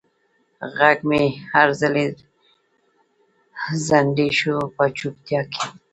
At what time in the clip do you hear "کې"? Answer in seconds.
5.51-5.65